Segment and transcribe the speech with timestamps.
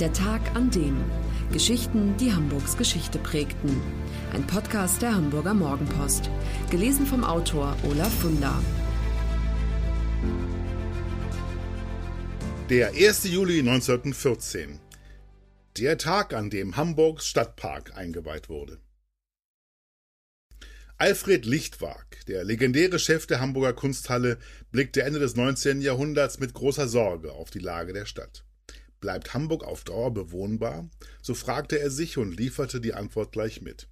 [0.00, 0.96] Der Tag an dem.
[1.52, 3.82] Geschichten, die Hamburgs Geschichte prägten.
[4.32, 6.30] Ein Podcast der Hamburger Morgenpost.
[6.70, 8.62] Gelesen vom Autor Olaf Funder.
[12.70, 13.24] Der 1.
[13.24, 14.78] Juli 1914.
[15.78, 18.78] Der Tag, an dem Hamburgs Stadtpark eingeweiht wurde.
[20.96, 24.38] Alfred Lichtwag, der legendäre Chef der Hamburger Kunsthalle,
[24.70, 25.80] blickte Ende des 19.
[25.80, 28.44] Jahrhunderts mit großer Sorge auf die Lage der Stadt.
[29.00, 30.88] Bleibt Hamburg auf Dauer bewohnbar?
[31.22, 33.88] So fragte er sich und lieferte die Antwort gleich mit.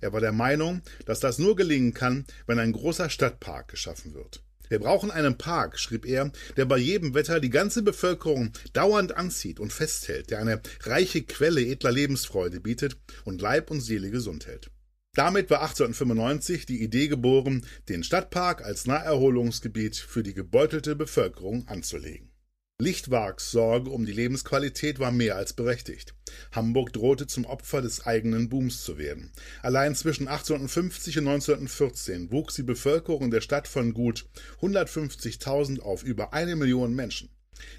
[0.00, 4.42] Er war der Meinung, dass das nur gelingen kann, wenn ein großer Stadtpark geschaffen wird.
[4.68, 9.60] Wir brauchen einen Park, schrieb er, der bei jedem Wetter die ganze Bevölkerung dauernd anzieht
[9.60, 14.70] und festhält, der eine reiche Quelle edler Lebensfreude bietet und Leib und Seele gesund hält.
[15.14, 22.31] Damit war 1895 die Idee geboren, den Stadtpark als Naherholungsgebiet für die gebeutelte Bevölkerung anzulegen.
[22.82, 26.16] Lichtwags Sorge um die Lebensqualität war mehr als berechtigt.
[26.50, 29.30] Hamburg drohte zum Opfer des eigenen Booms zu werden.
[29.62, 34.26] Allein zwischen 1850 und 1914 wuchs die Bevölkerung der Stadt von gut
[34.62, 37.28] 150.000 auf über eine Million Menschen.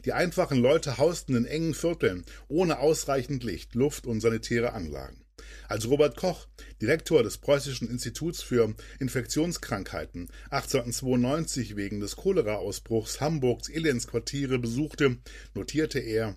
[0.05, 5.22] Die einfachen Leute hausten in engen Vierteln ohne ausreichend Licht, Luft und sanitäre Anlagen.
[5.67, 6.47] Als Robert Koch,
[6.81, 15.17] Direktor des Preußischen Instituts für Infektionskrankheiten, 1892 wegen des Choleraausbruchs Hamburgs Elendsquartiere besuchte,
[15.53, 16.35] notierte er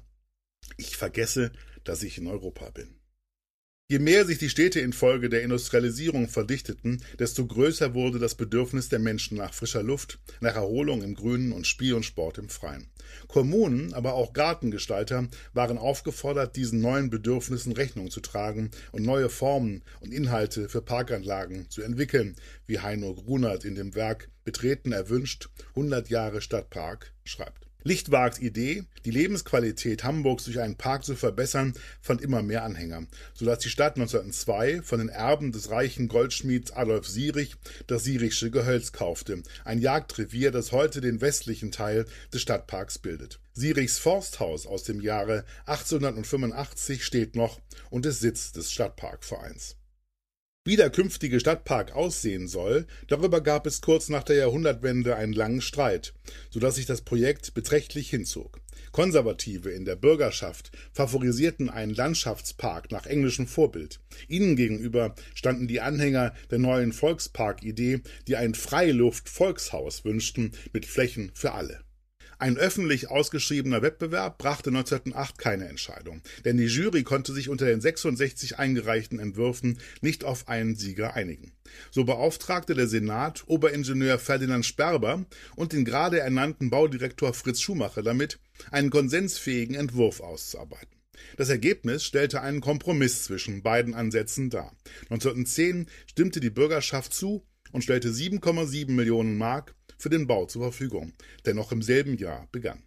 [0.77, 1.53] Ich vergesse,
[1.85, 3.06] dass ich in Europa bin.
[3.89, 8.98] Je mehr sich die Städte infolge der Industrialisierung verdichteten, desto größer wurde das Bedürfnis der
[8.98, 12.91] Menschen nach frischer Luft, nach Erholung im Grünen und Spiel und Sport im Freien.
[13.28, 19.84] Kommunen, aber auch Gartengestalter waren aufgefordert, diesen neuen Bedürfnissen Rechnung zu tragen und neue Formen
[20.00, 22.34] und Inhalte für Parkanlagen zu entwickeln,
[22.67, 27.66] wie Heino Grunert in dem Werk Betreten erwünscht 100 Jahre Stadtpark schreibt.
[27.87, 33.61] Lichtwags Idee, die Lebensqualität Hamburgs durch einen Park zu verbessern, fand immer mehr Anhänger, sodass
[33.61, 37.55] die Stadt 1902 von den Erben des reichen Goldschmieds Adolf Sierich
[37.87, 43.38] das Sierichsche Gehölz kaufte, ein Jagdrevier, das heute den westlichen Teil des Stadtparks bildet.
[43.53, 49.77] Sierichs Forsthaus aus dem Jahre 1885 steht noch und ist Sitz des Stadtparkvereins.
[50.66, 55.60] Wie der künftige Stadtpark aussehen soll, darüber gab es kurz nach der Jahrhundertwende einen langen
[55.60, 56.12] Streit,
[56.50, 58.59] so dass sich das Projekt beträchtlich hinzog.
[58.91, 64.00] Konservative in der Bürgerschaft favorisierten einen Landschaftspark nach englischem Vorbild.
[64.26, 71.53] Ihnen gegenüber standen die Anhänger der neuen Volksparkidee, die ein Freiluft-Volkshaus wünschten mit Flächen für
[71.53, 71.86] alle.
[72.39, 77.81] Ein öffentlich ausgeschriebener Wettbewerb brachte 1908 keine Entscheidung, denn die Jury konnte sich unter den
[77.81, 81.53] 66 eingereichten Entwürfen nicht auf einen Sieger einigen.
[81.91, 85.25] So beauftragte der Senat Oberingenieur Ferdinand Sperber
[85.57, 88.39] und den gerade ernannten Baudirektor Fritz Schumacher damit,
[88.71, 90.95] einen konsensfähigen Entwurf auszuarbeiten.
[91.39, 94.77] Das Ergebnis stellte einen Kompromiss zwischen beiden Ansätzen dar.
[95.09, 101.12] 1910 stimmte die Bürgerschaft zu und stellte 7,7 Millionen Mark für den Bau zur Verfügung,
[101.45, 102.83] der noch im selben Jahr begann.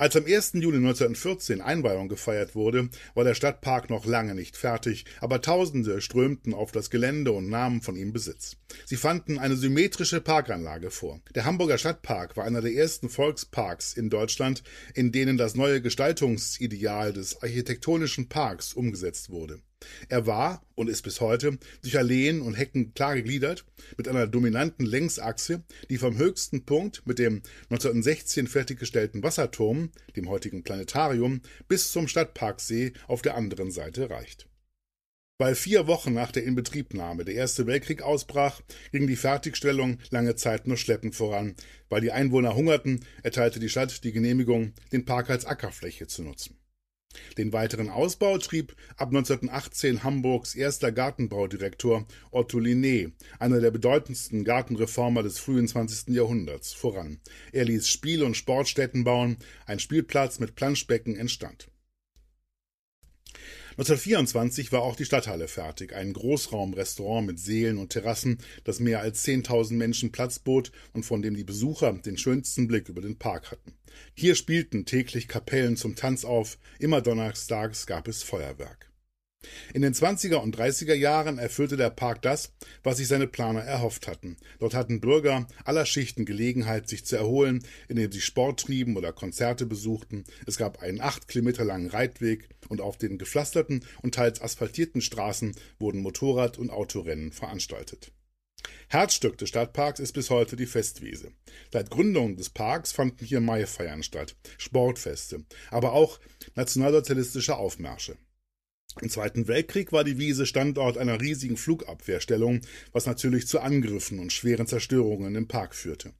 [0.00, 0.52] Als am 1.
[0.54, 6.54] Juli 1914 Einweihung gefeiert wurde, war der Stadtpark noch lange nicht fertig, aber Tausende strömten
[6.54, 8.56] auf das Gelände und nahmen von ihm Besitz.
[8.86, 11.20] Sie fanden eine symmetrische Parkanlage vor.
[11.34, 14.62] Der Hamburger Stadtpark war einer der ersten Volksparks in Deutschland,
[14.94, 19.60] in denen das neue Gestaltungsideal des architektonischen Parks umgesetzt wurde.
[20.08, 23.64] Er war und ist bis heute durch Alleen und Hecken klar gegliedert,
[23.96, 30.62] mit einer dominanten Längsachse, die vom höchsten Punkt mit dem 1916 fertiggestellten Wasserturm, dem heutigen
[30.62, 34.50] Planetarium, bis zum Stadtparksee auf der anderen Seite reicht.
[35.40, 38.60] Weil vier Wochen nach der Inbetriebnahme der Erste Weltkrieg ausbrach,
[38.92, 41.54] ging die Fertigstellung lange Zeit nur schleppend voran.
[41.88, 46.59] Weil die Einwohner hungerten, erteilte die Stadt die Genehmigung, den Park als Ackerfläche zu nutzen.
[47.38, 55.22] Den weiteren Ausbau trieb ab 1918 Hamburgs erster Gartenbaudirektor Otto Linné, einer der bedeutendsten Gartenreformer
[55.22, 56.14] des frühen 20.
[56.14, 57.20] Jahrhunderts, voran.
[57.52, 61.68] Er ließ Spiel- und Sportstätten bauen, ein Spielplatz mit Planschbecken entstand.
[63.72, 69.24] 1924 war auch die Stadthalle fertig, ein Großraumrestaurant mit Seelen und Terrassen, das mehr als
[69.24, 73.50] 10.000 Menschen Platz bot und von dem die Besucher den schönsten Blick über den Park
[73.50, 73.74] hatten.
[74.14, 78.89] Hier spielten täglich Kapellen zum Tanz auf, immer donnerstags gab es Feuerwerk.
[79.72, 82.52] In den 20er und 30er Jahren erfüllte der Park das,
[82.82, 84.36] was sich seine Planer erhofft hatten.
[84.58, 89.66] Dort hatten Bürger aller Schichten Gelegenheit, sich zu erholen, indem sie Sport trieben oder Konzerte
[89.66, 90.24] besuchten.
[90.46, 95.54] Es gab einen acht Kilometer langen Reitweg und auf den gepflasterten und teils asphaltierten Straßen
[95.78, 98.12] wurden Motorrad- und Autorennen veranstaltet.
[98.88, 101.32] Herzstück des Stadtparks ist bis heute die Festwiese.
[101.72, 106.18] Seit Gründung des Parks fanden hier Maifeiern statt, Sportfeste, aber auch
[106.56, 108.16] nationalsozialistische Aufmärsche.
[109.00, 112.60] Im Zweiten Weltkrieg war die Wiese Standort einer riesigen Flugabwehrstellung,
[112.92, 116.12] was natürlich zu Angriffen und schweren Zerstörungen im Park führte.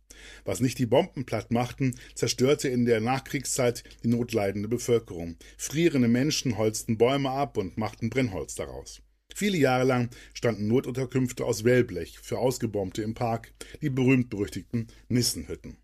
[0.45, 5.37] Was nicht die Bomben platt machten, zerstörte in der Nachkriegszeit die notleidende Bevölkerung.
[5.57, 9.03] Frierende Menschen holzten Bäume ab und machten Brennholz daraus.
[9.35, 15.77] Viele Jahre lang standen Notunterkünfte aus Wellblech für Ausgebombte im Park, die berühmt-berüchtigten Nissenhütten.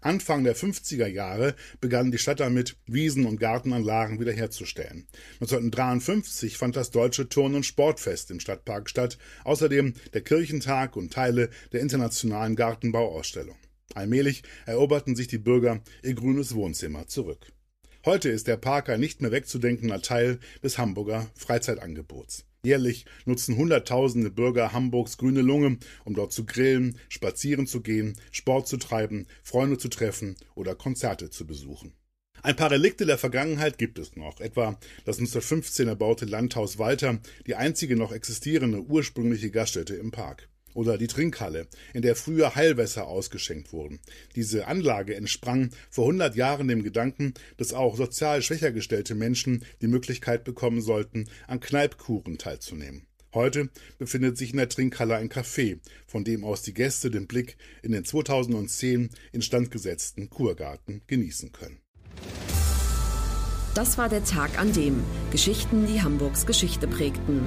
[0.00, 5.06] Anfang der 50er Jahre begann die Stadt damit, Wiesen und Gartenanlagen wiederherzustellen.
[5.40, 11.50] 1953 fand das Deutsche Turn- und Sportfest im Stadtpark statt, außerdem der Kirchentag und Teile
[11.72, 13.56] der internationalen Gartenbauausstellung.
[13.94, 17.52] Allmählich eroberten sich die Bürger ihr grünes Wohnzimmer zurück.
[18.04, 22.44] Heute ist der Park ein nicht mehr wegzudenkender Teil des Hamburger Freizeitangebots.
[22.62, 28.68] Jährlich nutzen Hunderttausende Bürger Hamburgs grüne Lunge, um dort zu grillen, spazieren zu gehen, Sport
[28.68, 31.92] zu treiben, Freunde zu treffen oder Konzerte zu besuchen.
[32.40, 37.18] Ein paar Relikte der Vergangenheit gibt es noch, etwa das 1915 erbaute Landhaus Walter,
[37.48, 40.48] die einzige noch existierende ursprüngliche Gaststätte im Park
[40.78, 43.98] oder die Trinkhalle, in der früher Heilwässer ausgeschenkt wurden.
[44.36, 49.88] Diese Anlage entsprang vor 100 Jahren dem Gedanken, dass auch sozial schwächer gestellte Menschen die
[49.88, 53.08] Möglichkeit bekommen sollten, an Kneipkuren teilzunehmen.
[53.34, 57.56] Heute befindet sich in der Trinkhalle ein Café, von dem aus die Gäste den Blick
[57.82, 61.78] in den 2010 instand gesetzten Kurgarten genießen können.
[63.74, 65.02] Das war der Tag an dem
[65.32, 67.46] Geschichten, die Hamburgs Geschichte prägten.